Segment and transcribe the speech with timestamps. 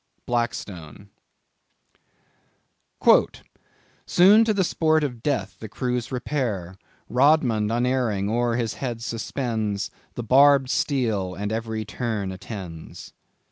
[0.25, 1.11] —Blackstone.
[4.07, 6.75] "Soon to the sport of death the crews repair:
[7.07, 13.13] Rodmond unerring o'er his head suspends The barbed steel, and every turn attends."